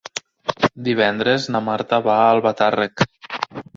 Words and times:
Divendres 0.87 1.45
na 1.55 1.61
Marta 1.67 1.99
va 2.09 2.17
a 2.23 2.33
Albatàrrec. 2.39 3.05